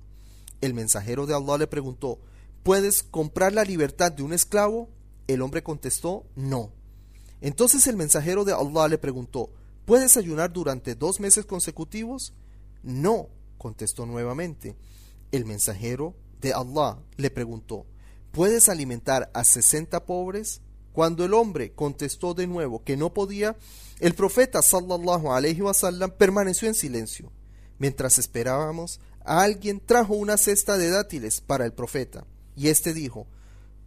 El 0.61 0.73
mensajero 0.73 1.25
de 1.25 1.35
Allah 1.35 1.57
le 1.57 1.67
preguntó, 1.67 2.19
¿puedes 2.63 3.03
comprar 3.03 3.53
la 3.53 3.63
libertad 3.63 4.11
de 4.11 4.23
un 4.23 4.33
esclavo? 4.33 4.89
El 5.27 5.41
hombre 5.41 5.63
contestó, 5.63 6.25
no. 6.35 6.71
Entonces 7.41 7.85
el 7.87 7.97
mensajero 7.97 8.45
de 8.45 8.53
Allah 8.53 8.87
le 8.87 8.97
preguntó, 8.97 9.51
¿puedes 9.85 10.17
ayunar 10.17 10.53
durante 10.53 10.95
dos 10.95 11.19
meses 11.19 11.45
consecutivos? 11.45 12.33
No, 12.81 13.29
contestó 13.57 14.05
nuevamente. 14.05 14.75
El 15.31 15.45
mensajero 15.45 16.15
de 16.39 16.53
Allah 16.53 16.99
le 17.17 17.29
preguntó, 17.29 17.85
¿puedes 18.31 18.69
alimentar 18.69 19.29
a 19.33 19.43
sesenta 19.43 20.05
pobres? 20.05 20.61
Cuando 20.95 21.25
el 21.25 21.33
hombre 21.33 21.73
contestó 21.73 22.33
de 22.33 22.47
nuevo 22.47 22.81
que 22.81 22.95
no 22.95 23.13
podía, 23.13 23.57
el 23.99 24.15
profeta 24.15 24.61
sallallahu 24.61 25.29
alaihi 25.29 25.61
wasallam 25.61 26.09
permaneció 26.11 26.69
en 26.69 26.73
silencio. 26.73 27.33
Mientras 27.79 28.17
esperábamos, 28.17 29.01
alguien 29.25 29.81
trajo 29.85 30.13
una 30.13 30.37
cesta 30.37 30.77
de 30.77 30.89
dátiles 30.89 31.41
para 31.41 31.65
el 31.65 31.73
profeta, 31.73 32.25
y 32.55 32.69
éste 32.69 32.93
dijo, 32.93 33.27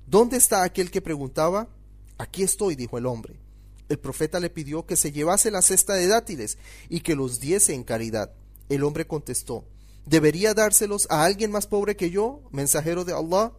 ¿Dónde 0.06 0.36
está 0.36 0.62
aquel 0.62 0.90
que 0.90 1.00
preguntaba? 1.00 1.70
Aquí 2.18 2.42
estoy, 2.42 2.76
dijo 2.76 2.98
el 2.98 3.06
hombre. 3.06 3.40
El 3.88 3.98
profeta 3.98 4.38
le 4.38 4.50
pidió 4.50 4.84
que 4.84 4.96
se 4.96 5.10
llevase 5.10 5.50
la 5.50 5.62
cesta 5.62 5.94
de 5.94 6.08
dátiles 6.08 6.58
y 6.90 7.00
que 7.00 7.14
los 7.14 7.40
diese 7.40 7.72
en 7.72 7.84
caridad. 7.84 8.32
El 8.68 8.84
hombre 8.84 9.06
contestó, 9.06 9.64
¿debería 10.04 10.52
dárselos 10.52 11.06
a 11.08 11.24
alguien 11.24 11.52
más 11.52 11.66
pobre 11.66 11.96
que 11.96 12.10
yo, 12.10 12.42
mensajero 12.52 13.06
de 13.06 13.14
Allah? 13.14 13.54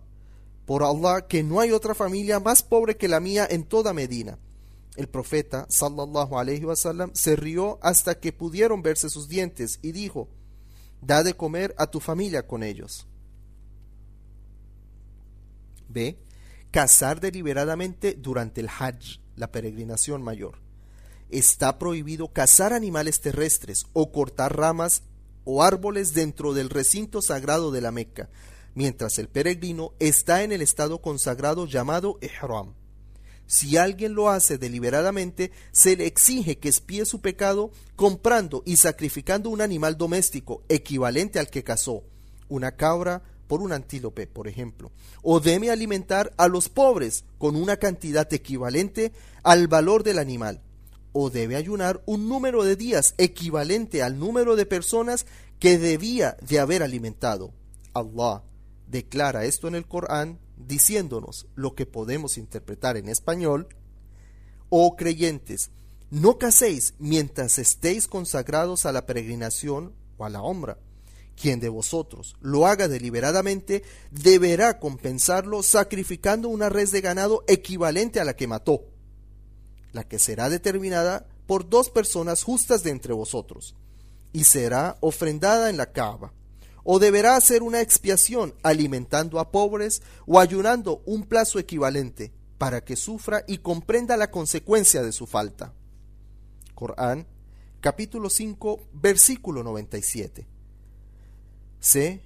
Por 0.69 0.83
Allah, 0.83 1.25
que 1.27 1.41
no 1.41 1.61
hay 1.61 1.71
otra 1.71 1.95
familia 1.95 2.39
más 2.39 2.61
pobre 2.61 2.95
que 2.95 3.07
la 3.07 3.19
mía 3.19 3.47
en 3.49 3.63
toda 3.63 3.91
Medina. 3.91 4.37
El 4.97 5.09
profeta, 5.09 5.65
sallallahu 5.67 6.37
alayhi 6.37 6.63
wasallam, 6.63 7.09
se 7.15 7.35
rió 7.35 7.79
hasta 7.81 8.19
que 8.19 8.31
pudieron 8.31 8.83
verse 8.83 9.09
sus 9.09 9.27
dientes 9.27 9.79
y 9.81 9.93
dijo, 9.93 10.29
Da 11.01 11.23
de 11.23 11.33
comer 11.33 11.73
a 11.79 11.87
tu 11.87 11.99
familia 11.99 12.45
con 12.45 12.61
ellos. 12.61 13.07
B 15.87 16.19
cazar 16.69 17.19
deliberadamente 17.19 18.13
durante 18.13 18.61
el 18.61 18.69
Hajj, 18.69 19.21
la 19.37 19.51
peregrinación 19.51 20.21
mayor. 20.21 20.59
Está 21.31 21.79
prohibido 21.79 22.27
cazar 22.27 22.73
animales 22.73 23.21
terrestres 23.21 23.87
o 23.93 24.11
cortar 24.11 24.55
ramas 24.55 25.01
o 25.45 25.63
árboles 25.63 26.13
dentro 26.13 26.53
del 26.53 26.69
recinto 26.69 27.23
sagrado 27.23 27.71
de 27.71 27.81
la 27.81 27.91
Meca, 27.91 28.29
mientras 28.75 29.19
el 29.19 29.27
peregrino 29.27 29.93
está 29.99 30.43
en 30.43 30.51
el 30.51 30.61
estado 30.61 31.01
consagrado 31.01 31.65
llamado 31.65 32.19
Ihram. 32.21 32.73
Si 33.49 33.77
alguien 33.77 34.13
lo 34.13 34.29
hace 34.29 34.59
deliberadamente, 34.59 35.51
se 35.71 35.97
le 35.97 36.05
exige 36.05 36.59
que 36.59 36.69
espíe 36.69 37.05
su 37.05 37.19
pecado 37.19 37.71
comprando 37.95 38.61
y 38.63 38.77
sacrificando 38.77 39.49
un 39.49 39.61
animal 39.61 39.97
doméstico 39.97 40.63
equivalente 40.69 41.39
al 41.39 41.49
que 41.49 41.63
cazó, 41.63 42.03
una 42.47 42.75
cabra, 42.75 43.23
por 43.47 43.63
un 43.63 43.71
antílope, 43.71 44.27
por 44.27 44.47
ejemplo, 44.47 44.91
o 45.23 45.39
debe 45.39 45.71
alimentar 45.71 46.31
a 46.37 46.47
los 46.47 46.69
pobres 46.69 47.25
con 47.39 47.55
una 47.55 47.77
cantidad 47.77 48.31
equivalente 48.31 49.11
al 49.41 49.67
valor 49.67 50.03
del 50.03 50.19
animal, 50.19 50.61
o 51.13 51.31
debe 51.31 51.55
ayunar 51.55 52.03
un 52.05 52.29
número 52.29 52.63
de 52.63 52.75
días 52.75 53.15
equivalente 53.17 54.03
al 54.03 54.19
número 54.19 54.55
de 54.55 54.67
personas 54.67 55.25
que 55.57 55.79
debía 55.79 56.37
de 56.47 56.59
haber 56.59 56.83
alimentado. 56.83 57.51
Allah 57.95 58.43
declara 58.89 59.45
esto 59.45 59.67
en 59.67 59.75
el 59.75 59.87
Corán 59.87 60.39
diciéndonos 60.57 61.47
lo 61.55 61.75
que 61.75 61.85
podemos 61.85 62.37
interpretar 62.37 62.97
en 62.97 63.07
español, 63.07 63.67
oh 64.69 64.95
creyentes, 64.95 65.71
no 66.11 66.37
caséis 66.37 66.95
mientras 66.97 67.59
estéis 67.59 68.07
consagrados 68.07 68.85
a 68.85 68.91
la 68.91 69.05
peregrinación 69.05 69.93
o 70.17 70.25
a 70.25 70.29
la 70.29 70.41
honra. 70.41 70.77
Quien 71.39 71.59
de 71.61 71.69
vosotros 71.69 72.35
lo 72.41 72.67
haga 72.67 72.87
deliberadamente 72.87 73.83
deberá 74.11 74.79
compensarlo 74.79 75.63
sacrificando 75.63 76.49
una 76.49 76.67
res 76.67 76.91
de 76.91 76.99
ganado 76.99 77.43
equivalente 77.47 78.19
a 78.19 78.25
la 78.25 78.35
que 78.35 78.47
mató, 78.47 78.85
la 79.93 80.03
que 80.03 80.19
será 80.19 80.49
determinada 80.49 81.27
por 81.47 81.69
dos 81.69 81.89
personas 81.89 82.43
justas 82.43 82.83
de 82.83 82.89
entre 82.89 83.13
vosotros, 83.13 83.75
y 84.33 84.43
será 84.43 84.97
ofrendada 84.99 85.69
en 85.69 85.77
la 85.77 85.91
cava, 85.91 86.33
o 86.83 86.99
deberá 86.99 87.35
hacer 87.35 87.63
una 87.63 87.81
expiación 87.81 88.53
alimentando 88.63 89.39
a 89.39 89.51
pobres 89.51 90.01
o 90.25 90.39
ayunando 90.39 91.01
un 91.05 91.23
plazo 91.23 91.59
equivalente, 91.59 92.31
para 92.57 92.83
que 92.83 92.95
sufra 92.95 93.43
y 93.47 93.59
comprenda 93.59 94.17
la 94.17 94.31
consecuencia 94.31 95.01
de 95.01 95.11
su 95.11 95.27
falta. 95.27 95.73
Corán, 96.75 97.25
capítulo 97.79 98.29
5, 98.29 98.89
versículo 98.93 99.63
97 99.63 100.59
c. 101.79 102.21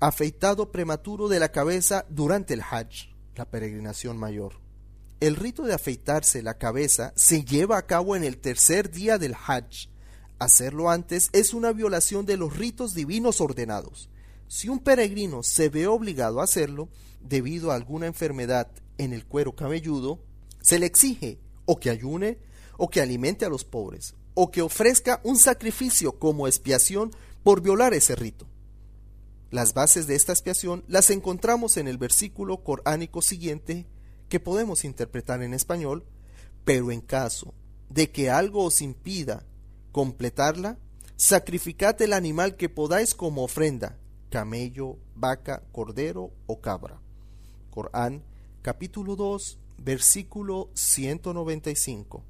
Afeitado 0.00 0.70
prematuro 0.70 1.28
de 1.28 1.40
la 1.40 1.50
cabeza 1.50 2.04
durante 2.10 2.54
el 2.54 2.60
Hajj, 2.60 3.08
la 3.36 3.46
peregrinación 3.46 4.18
mayor. 4.18 4.60
El 5.20 5.36
rito 5.36 5.62
de 5.62 5.72
afeitarse 5.72 6.42
la 6.42 6.58
cabeza 6.58 7.14
se 7.16 7.44
lleva 7.44 7.78
a 7.78 7.86
cabo 7.86 8.14
en 8.14 8.24
el 8.24 8.36
tercer 8.38 8.90
día 8.90 9.16
del 9.16 9.34
Hajj. 9.34 9.88
Hacerlo 10.38 10.90
antes 10.90 11.30
es 11.32 11.54
una 11.54 11.72
violación 11.72 12.26
de 12.26 12.36
los 12.36 12.56
ritos 12.56 12.94
divinos 12.94 13.40
ordenados. 13.40 14.08
Si 14.48 14.68
un 14.68 14.80
peregrino 14.80 15.42
se 15.42 15.68
ve 15.68 15.86
obligado 15.86 16.40
a 16.40 16.44
hacerlo 16.44 16.88
debido 17.20 17.70
a 17.70 17.76
alguna 17.76 18.06
enfermedad 18.06 18.70
en 18.98 19.12
el 19.12 19.24
cuero 19.24 19.54
cabelludo, 19.54 20.20
se 20.60 20.78
le 20.78 20.86
exige 20.86 21.38
o 21.66 21.78
que 21.78 21.90
ayune 21.90 22.38
o 22.76 22.90
que 22.90 23.00
alimente 23.00 23.44
a 23.44 23.48
los 23.48 23.64
pobres 23.64 24.14
o 24.34 24.50
que 24.50 24.62
ofrezca 24.62 25.20
un 25.22 25.38
sacrificio 25.38 26.18
como 26.18 26.46
expiación 26.46 27.12
por 27.42 27.62
violar 27.62 27.94
ese 27.94 28.16
rito. 28.16 28.46
Las 29.50 29.72
bases 29.72 30.06
de 30.08 30.16
esta 30.16 30.32
expiación 30.32 30.84
las 30.88 31.10
encontramos 31.10 31.76
en 31.76 31.86
el 31.86 31.98
versículo 31.98 32.64
coránico 32.64 33.22
siguiente, 33.22 33.86
que 34.28 34.40
podemos 34.40 34.84
interpretar 34.84 35.42
en 35.42 35.54
español, 35.54 36.04
pero 36.64 36.90
en 36.90 37.00
caso 37.00 37.54
de 37.88 38.10
que 38.10 38.30
algo 38.30 38.64
os 38.64 38.82
impida 38.82 39.46
completarla, 39.94 40.76
sacrificad 41.14 42.02
el 42.02 42.14
animal 42.14 42.56
que 42.56 42.68
podáis 42.68 43.14
como 43.14 43.44
ofrenda, 43.44 43.96
camello, 44.28 44.98
vaca, 45.14 45.62
cordero 45.70 46.32
o 46.48 46.60
cabra. 46.60 47.00
Corán, 47.70 48.24
capítulo 48.60 49.14
2, 49.14 49.56
versículo 49.78 50.68
195. 50.74 52.24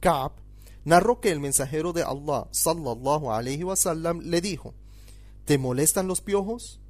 Ka'b 0.00 0.32
narró 0.84 1.22
que 1.22 1.30
el 1.30 1.40
mensajero 1.40 1.94
de 1.94 2.02
Allah, 2.02 2.48
sallallahu 2.50 3.30
alayhi 3.30 3.64
wasallam, 3.64 4.20
le 4.20 4.42
dijo: 4.42 4.74
¿Te 5.46 5.56
molestan 5.56 6.06
los 6.06 6.20
piojos? 6.20 6.82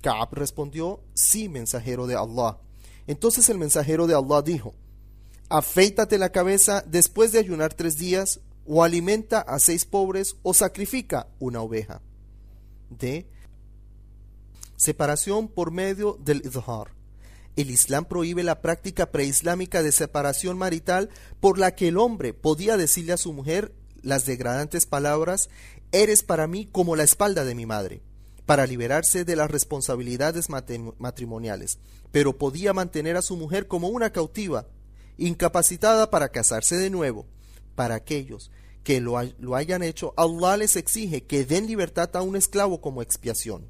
Ka'b 0.00 0.32
respondió: 0.32 1.02
Sí, 1.12 1.50
mensajero 1.50 2.06
de 2.06 2.14
Allah. 2.14 2.56
Entonces 3.06 3.50
el 3.50 3.58
mensajero 3.58 4.06
de 4.06 4.14
Allah 4.14 4.40
dijo: 4.40 4.72
Afeítate 5.50 6.16
la 6.16 6.30
cabeza 6.30 6.82
después 6.86 7.32
de 7.32 7.38
ayunar 7.38 7.74
tres 7.74 7.98
días, 7.98 8.40
o 8.66 8.82
alimenta 8.82 9.40
a 9.40 9.58
seis 9.58 9.84
pobres, 9.84 10.36
o 10.42 10.54
sacrifica 10.54 11.28
una 11.38 11.60
oveja. 11.60 12.00
D. 12.90 13.26
Separación 14.76 15.48
por 15.48 15.70
medio 15.70 16.18
del 16.20 16.42
idhar. 16.44 16.92
El 17.56 17.70
Islam 17.70 18.04
prohíbe 18.04 18.42
la 18.42 18.60
práctica 18.60 19.12
preislámica 19.12 19.82
de 19.82 19.92
separación 19.92 20.58
marital 20.58 21.10
por 21.40 21.58
la 21.58 21.74
que 21.74 21.88
el 21.88 21.98
hombre 21.98 22.34
podía 22.34 22.76
decirle 22.76 23.12
a 23.12 23.16
su 23.16 23.32
mujer 23.32 23.72
las 24.02 24.26
degradantes 24.26 24.86
palabras 24.86 25.48
Eres 25.92 26.24
para 26.24 26.48
mí 26.48 26.66
como 26.66 26.96
la 26.96 27.04
espalda 27.04 27.44
de 27.44 27.54
mi 27.54 27.66
madre, 27.66 28.02
para 28.46 28.66
liberarse 28.66 29.24
de 29.24 29.36
las 29.36 29.48
responsabilidades 29.48 30.48
matrimoniales, 30.98 31.78
pero 32.10 32.36
podía 32.36 32.72
mantener 32.72 33.16
a 33.16 33.22
su 33.22 33.36
mujer 33.36 33.68
como 33.68 33.86
una 33.86 34.10
cautiva, 34.10 34.66
incapacitada 35.18 36.10
para 36.10 36.30
casarse 36.30 36.74
de 36.74 36.90
nuevo. 36.90 37.26
Para 37.74 37.96
aquellos 37.96 38.50
que 38.82 39.00
lo, 39.00 39.20
lo 39.38 39.56
hayan 39.56 39.82
hecho, 39.82 40.12
Allah 40.16 40.56
les 40.58 40.76
exige 40.76 41.24
que 41.24 41.44
den 41.44 41.66
libertad 41.66 42.14
a 42.16 42.22
un 42.22 42.36
esclavo 42.36 42.80
como 42.80 43.02
expiación. 43.02 43.66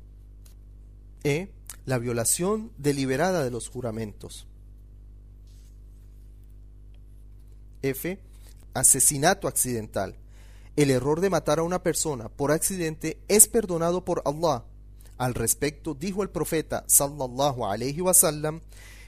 E 1.22 1.48
la 1.86 1.98
violación 1.98 2.72
deliberada 2.78 3.44
de 3.44 3.50
los 3.50 3.68
juramentos. 3.68 4.46
F. 7.82 8.18
Asesinato 8.72 9.46
accidental. 9.46 10.16
El 10.76 10.90
error 10.90 11.20
de 11.20 11.30
matar 11.30 11.60
a 11.60 11.62
una 11.62 11.82
persona 11.82 12.28
por 12.28 12.50
accidente 12.50 13.18
es 13.28 13.46
perdonado 13.46 14.04
por 14.04 14.22
Allah. 14.24 14.64
Al 15.16 15.34
respecto 15.34 15.94
dijo 15.94 16.22
el 16.22 16.30
profeta 16.30 16.84
sallallahu 16.88 17.66
alaihi 17.66 18.00
wasallam, 18.00 18.62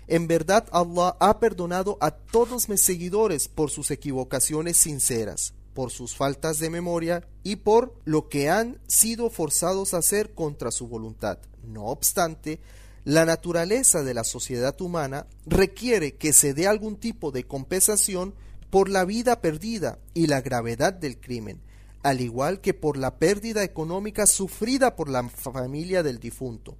en 0.08 0.28
verdad 0.28 0.66
Allah 0.70 1.16
ha 1.20 1.40
perdonado 1.40 1.98
a 2.00 2.10
todos 2.10 2.68
mis 2.68 2.82
seguidores 2.82 3.48
por 3.48 3.70
sus 3.70 3.90
equivocaciones 3.90 4.76
sinceras, 4.76 5.54
por 5.74 5.90
sus 5.90 6.14
faltas 6.14 6.58
de 6.58 6.70
memoria 6.70 7.26
y 7.42 7.56
por 7.56 7.94
lo 8.04 8.28
que 8.28 8.48
han 8.48 8.78
sido 8.86 9.30
forzados 9.30 9.94
a 9.94 9.98
hacer 9.98 10.32
contra 10.34 10.70
su 10.70 10.86
voluntad. 10.88 11.38
No 11.64 11.86
obstante, 11.86 12.60
la 13.04 13.24
naturaleza 13.24 14.02
de 14.02 14.14
la 14.14 14.24
sociedad 14.24 14.80
humana 14.80 15.26
requiere 15.44 16.16
que 16.16 16.32
se 16.32 16.54
dé 16.54 16.66
algún 16.66 16.96
tipo 16.96 17.30
de 17.30 17.44
compensación 17.44 18.34
por 18.70 18.88
la 18.88 19.04
vida 19.04 19.40
perdida 19.40 19.98
y 20.14 20.26
la 20.26 20.40
gravedad 20.40 20.92
del 20.92 21.20
crimen, 21.20 21.60
al 22.02 22.20
igual 22.20 22.60
que 22.60 22.74
por 22.74 22.96
la 22.96 23.18
pérdida 23.18 23.62
económica 23.64 24.26
sufrida 24.26 24.96
por 24.96 25.08
la 25.08 25.28
familia 25.28 26.02
del 26.02 26.18
difunto. 26.18 26.76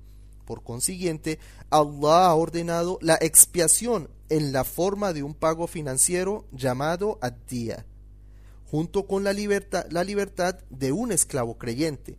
Por 0.47 0.63
consiguiente, 0.63 1.41
Allah 1.71 2.29
ha 2.29 2.35
ordenado 2.35 2.99
la 3.03 3.19
expiación 3.21 4.09
en 4.29 4.53
la 4.53 4.63
forma 4.63 5.13
de 5.13 5.25
un 5.25 5.35
pago 5.35 5.67
financiero 5.67 6.47
llamado 6.53 7.19
ad-día, 7.21 7.85
junto 8.65 9.07
con 9.07 9.25
la 9.25 9.33
libertad, 9.33 9.87
la 9.91 10.05
libertad 10.05 10.61
de 10.71 10.93
un 10.93 11.11
esclavo 11.11 11.59
creyente, 11.59 12.17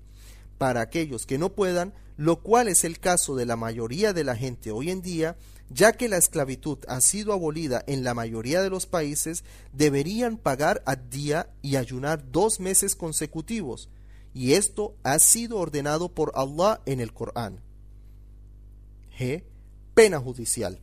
para 0.58 0.82
aquellos 0.82 1.26
que 1.26 1.38
no 1.38 1.54
puedan, 1.54 1.94
lo 2.18 2.42
cual 2.42 2.68
es 2.68 2.84
el 2.84 3.00
caso 3.00 3.36
de 3.36 3.46
la 3.46 3.56
mayoría 3.56 4.12
de 4.12 4.26
la 4.26 4.36
gente 4.36 4.72
hoy 4.72 4.92
en 4.92 5.02
día, 5.02 5.38
ya 5.70 5.94
que 5.94 6.10
la 6.10 6.18
esclavitud 6.18 6.80
ha 6.90 7.00
sido 7.00 7.32
abolida 7.32 7.84
en 7.88 8.04
la 8.04 8.14
mayoría 8.14 8.62
de 8.62 8.70
los 8.70 8.88
países, 8.88 9.46
deberían 9.72 10.38
pagar 10.38 10.84
a 10.86 10.98
día 10.98 11.50
y 11.62 11.78
ayunar 11.78 12.30
dos 12.30 12.60
meses 12.60 12.96
consecutivos, 12.96 13.90
y 14.34 14.54
esto 14.54 14.96
ha 15.04 15.18
sido 15.20 15.60
ordenado 15.60 16.10
por 16.10 16.34
Allah 16.36 16.82
en 16.86 17.00
el 17.00 17.14
Corán. 17.14 17.67
Pena 19.94 20.20
judicial. 20.20 20.80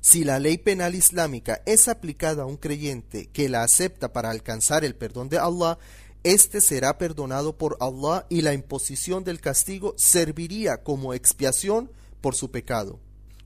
Si 0.00 0.24
la 0.24 0.38
ley 0.38 0.58
penal 0.58 0.94
islámica 0.94 1.62
es 1.66 1.88
aplicada 1.88 2.42
a 2.42 2.46
un 2.46 2.56
creyente 2.56 3.28
que 3.28 3.48
la 3.48 3.62
acepta 3.62 4.12
para 4.12 4.30
alcanzar 4.30 4.84
el 4.84 4.94
perdón 4.94 5.28
de 5.28 5.38
Allah, 5.38 5.78
este 6.24 6.60
será 6.60 6.98
perdonado 6.98 7.56
por 7.56 7.76
Allah 7.80 8.26
y 8.28 8.42
la 8.42 8.52
imposición 8.52 9.24
del 9.24 9.40
castigo 9.40 9.94
serviría 9.96 10.82
como 10.82 11.14
expiación 11.14 11.90
por 12.20 12.34
su 12.34 12.50
pecado. 12.50 13.00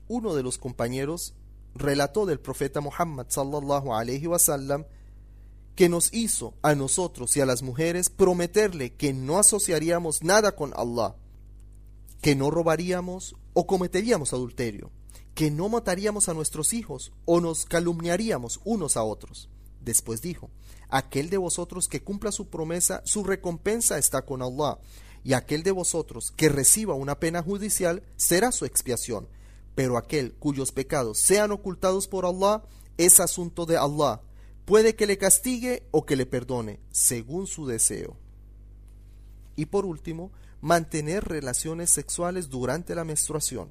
Uno 0.07 0.35
de 0.35 0.43
los 0.43 0.57
compañeros 0.57 1.33
relató 1.75 2.25
del 2.25 2.39
profeta 2.39 2.81
Muhammad 2.81 3.27
sallallahu 3.29 3.89
wasallam 4.27 4.85
que 5.75 5.89
nos 5.89 6.13
hizo 6.13 6.53
a 6.61 6.75
nosotros 6.75 7.35
y 7.35 7.41
a 7.41 7.45
las 7.45 7.63
mujeres 7.63 8.09
prometerle 8.09 8.93
que 8.93 9.13
no 9.13 9.39
asociaríamos 9.39 10.23
nada 10.23 10.55
con 10.55 10.73
Allah, 10.75 11.15
que 12.23 12.35
no 12.37 12.49
robaríamos 12.49 13.35
o 13.51 13.67
cometeríamos 13.67 14.31
adulterio, 14.31 14.91
que 15.35 15.51
no 15.51 15.67
mataríamos 15.67 16.29
a 16.29 16.33
nuestros 16.33 16.71
hijos 16.71 17.11
o 17.25 17.41
nos 17.41 17.65
calumniaríamos 17.65 18.61
unos 18.63 18.95
a 18.95 19.03
otros. 19.03 19.49
Después 19.81 20.21
dijo, 20.21 20.49
aquel 20.87 21.29
de 21.29 21.35
vosotros 21.35 21.89
que 21.89 22.01
cumpla 22.01 22.31
su 22.31 22.47
promesa, 22.47 23.01
su 23.03 23.25
recompensa 23.25 23.97
está 23.97 24.21
con 24.21 24.41
Allah, 24.41 24.79
y 25.25 25.33
aquel 25.33 25.63
de 25.63 25.71
vosotros 25.71 26.31
que 26.37 26.47
reciba 26.47 26.93
una 26.93 27.19
pena 27.19 27.43
judicial 27.43 28.03
será 28.15 28.53
su 28.53 28.63
expiación, 28.63 29.27
pero 29.75 29.97
aquel 29.97 30.33
cuyos 30.35 30.71
pecados 30.71 31.19
sean 31.19 31.51
ocultados 31.51 32.07
por 32.07 32.25
Allah 32.25 32.63
es 32.95 33.19
asunto 33.19 33.65
de 33.65 33.75
Allah, 33.75 34.21
puede 34.63 34.95
que 34.95 35.07
le 35.07 35.17
castigue 35.17 35.83
o 35.91 36.05
que 36.05 36.15
le 36.15 36.25
perdone, 36.25 36.79
según 36.89 37.47
su 37.47 37.67
deseo. 37.67 38.15
Y 39.57 39.65
por 39.65 39.85
último, 39.85 40.31
mantener 40.63 41.25
relaciones 41.25 41.91
sexuales 41.91 42.49
durante 42.49 42.95
la 42.95 43.03
menstruación. 43.03 43.69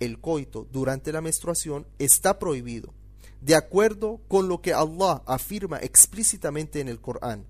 El 0.00 0.20
coito 0.20 0.66
durante 0.72 1.12
la 1.12 1.22
menstruación 1.22 1.86
está 1.98 2.38
prohibido 2.38 2.92
de 3.40 3.54
acuerdo 3.54 4.20
con 4.26 4.48
lo 4.48 4.60
que 4.60 4.74
Allah 4.74 5.22
afirma 5.24 5.78
explícitamente 5.78 6.80
en 6.80 6.88
el 6.88 7.00
Corán. 7.00 7.46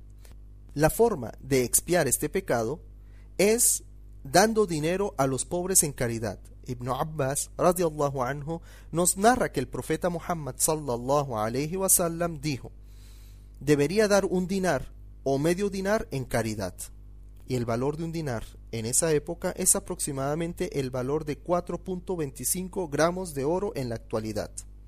La 0.74 0.90
forma 0.90 1.32
de 1.40 1.64
expiar 1.64 2.06
este 2.06 2.28
pecado 2.28 2.80
es 3.38 3.82
dando 4.22 4.66
dinero 4.66 5.14
a 5.16 5.26
los 5.26 5.46
pobres 5.46 5.82
en 5.82 5.92
caridad. 5.92 6.38
Ibn 6.66 6.88
Abbas 6.88 7.50
radiallahu 7.56 8.22
anhu 8.22 8.60
nos 8.92 9.16
narra 9.16 9.52
que 9.52 9.60
el 9.60 9.68
profeta 9.68 10.10
Muhammad 10.10 10.56
sallallahu 10.58 11.38
alayhi 11.38 11.76
wasallam 11.76 12.42
dijo: 12.42 12.72
Debería 13.60 14.06
dar 14.06 14.26
un 14.26 14.46
dinar 14.46 14.92
o 15.24 15.38
medio 15.38 15.70
dinar 15.70 16.08
en 16.10 16.24
caridad. 16.24 16.74
Y 17.48 17.54
el 17.54 17.64
valor 17.64 17.96
de 17.96 18.04
un 18.04 18.12
dinar 18.12 18.44
en 18.78 18.86
esa 18.86 19.12
época 19.12 19.52
es 19.56 19.76
aproximadamente 19.76 20.80
el 20.80 20.90
valor 20.90 21.24
de 21.24 21.42
4.25 21.42 22.90
gramos 22.90 23.34
de 23.34 23.44
oro 23.44 23.72
en 23.74 23.88
la 23.88 23.94
actualidad. 23.94 24.50